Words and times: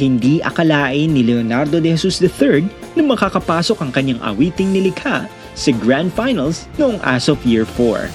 hindi 0.00 0.40
akalain 0.40 1.12
ni 1.12 1.20
Leonardo 1.20 1.76
de 1.76 1.92
Jesus 1.92 2.16
III 2.24 2.64
na 2.96 3.04
makakapasok 3.04 3.84
ang 3.84 3.92
kanyang 3.92 4.20
awiting 4.24 4.72
nilikha 4.72 5.28
sa 5.52 5.70
Grand 5.76 6.08
Finals 6.08 6.64
noong 6.80 6.96
as 7.04 7.28
of 7.28 7.38
Year 7.44 7.68
4. 7.68 8.08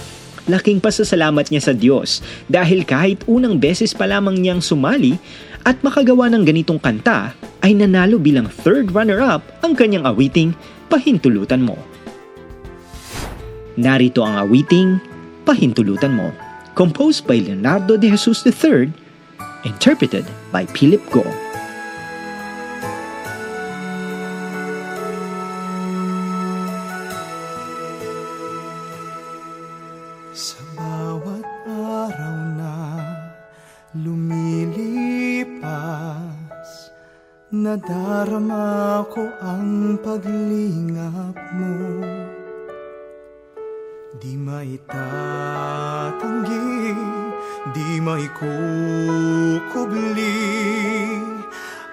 Laking 0.49 0.81
pasasalamat 0.81 1.49
niya 1.49 1.61
sa 1.61 1.73
Diyos 1.73 2.25
dahil 2.49 2.85
kahit 2.85 3.25
unang 3.25 3.57
beses 3.57 3.93
pa 3.93 4.05
lamang 4.05 4.37
niyang 4.37 4.61
sumali 4.61 5.17
at 5.65 5.81
makagawa 5.81 6.29
ng 6.29 6.45
ganitong 6.45 6.77
kanta 6.77 7.33
ay 7.65 7.73
nanalo 7.73 8.21
bilang 8.21 8.45
third 8.45 8.93
runner-up 8.93 9.41
ang 9.65 9.73
kanyang 9.73 10.05
awiting 10.05 10.53
Pahintulutan 10.85 11.65
Mo. 11.65 11.77
Narito 13.75 14.21
ang 14.21 14.37
awiting 14.37 15.01
Pahintulutan 15.49 16.13
Mo, 16.13 16.29
composed 16.77 17.25
by 17.25 17.41
Leonardo 17.41 17.97
de 17.97 18.13
Jesus 18.13 18.45
III, 18.45 18.93
interpreted 19.65 20.23
by 20.53 20.69
Philip 20.77 21.01
Go. 21.09 21.25
Nadarama 37.75 39.03
ko 39.11 39.27
ang 39.43 39.99
paglingap 39.99 41.35
mo. 41.59 41.75
Di 44.15 44.39
maitatanggi, 44.39 44.95
di 47.75 47.99
maikukubli 47.99 48.47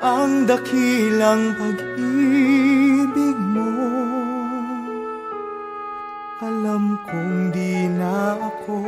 Ang 0.07 0.47
dakilang 0.47 1.59
pag-ibig 1.59 3.39
mo. 3.51 3.75
Alam 6.47 6.95
kong 7.11 7.51
di 7.51 7.91
na 7.91 8.39
ako 8.39 8.79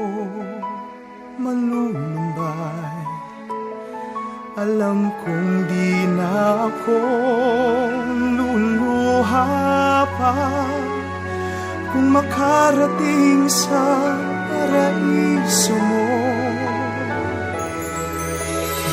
malulumbay 1.42 2.94
Alam 4.55 5.10
kong 5.19 5.66
di 5.66 6.06
na 6.14 6.70
ako 6.70 7.02
luluha 8.38 9.50
pa. 10.14 10.30
Kung 11.91 12.14
makarating 12.14 13.50
sa 13.50 14.14
paraiso 14.47 15.75
mo 15.75 16.06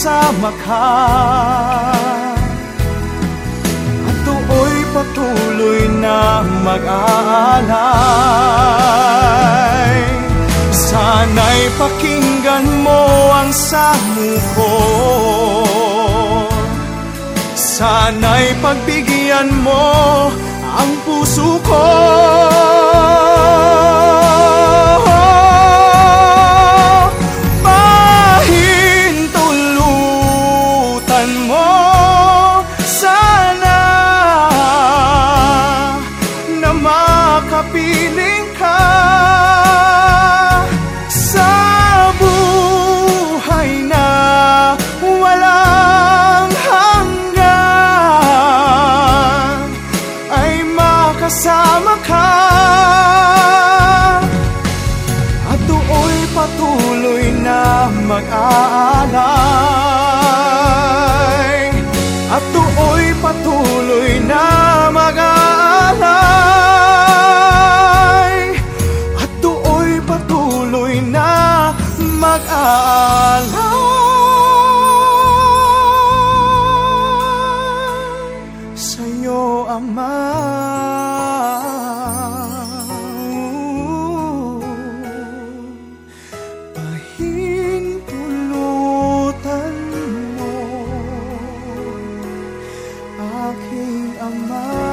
makasama 0.03 0.51
ka 0.59 0.83
at 4.03 4.17
tuoy 4.27 4.75
patuloy 4.91 5.87
na 6.03 6.43
mag-aalay. 6.43 7.63
Sana'y 10.73 11.61
pakinggan 11.79 12.65
mo 12.83 13.01
ang 13.31 13.53
samuko 13.55 14.75
Sana'y 17.55 18.57
pagbigyan 18.59 19.49
mo 19.63 19.83
ko 20.33 20.52
Pakinggan 31.23 31.47
mo 31.47 31.71
sana 32.83 33.79
Na 36.59 36.75
makapiling 36.75 38.51
ka 38.59 38.83
Sa 41.07 42.11
buhay 42.19 43.87
na 43.87 44.07
walang 44.99 46.51
hanggan. 46.67 47.47
Ay 50.27 50.59
makasama 50.75 51.95
ka 52.03 52.35
At 55.47 55.59
do'y 55.71 56.19
patuloy 56.35 57.31
na 57.39 57.87
mag-aalala. 58.11 59.92
pag-aalay 72.33 73.61
sa'yo, 78.73 79.69
Ama. 79.69 80.17
Pahintulutan 88.43 89.75
mo, 90.37 90.57
aking 93.21 94.17
Ama. 94.17 94.92